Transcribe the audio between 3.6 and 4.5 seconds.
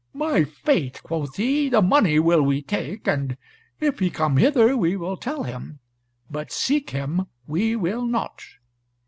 if he come